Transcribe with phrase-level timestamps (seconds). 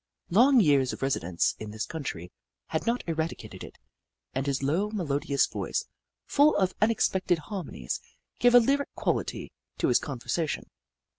[0.31, 2.31] Long years of residence in this country
[2.69, 3.77] had Hoop La 141 not eradicated it,
[4.33, 5.85] and his low, melodious voice,
[6.25, 8.01] full of unexpected harmonies,
[8.39, 10.65] gave a lyric quality to his conversation.